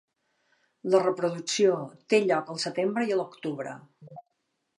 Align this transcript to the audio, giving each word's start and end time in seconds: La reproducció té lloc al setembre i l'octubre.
La 0.95 1.01
reproducció 1.03 1.75
té 2.15 2.21
lloc 2.25 2.51
al 2.55 2.59
setembre 2.67 3.07
i 3.13 3.19
l'octubre. 3.21 3.77